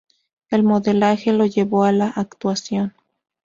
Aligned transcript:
El 0.49 0.63
modelaje 0.63 1.31
lo 1.31 1.45
llevó 1.45 1.83
a 1.83 1.91
la 1.91 2.07
actuación. 2.07 2.95